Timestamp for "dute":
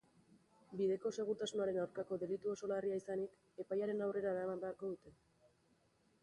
4.95-5.15